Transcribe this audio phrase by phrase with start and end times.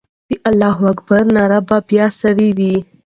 [0.29, 2.75] د الله اکبر ناره به بیا سوې وي.